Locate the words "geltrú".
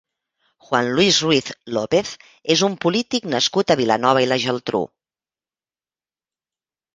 4.47-4.83